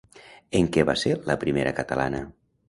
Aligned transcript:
En 0.59 0.69
què 0.77 0.85
va 0.91 0.95
ser 1.01 1.11
la 1.33 1.37
primera 1.45 1.75
catalana? 1.83 2.25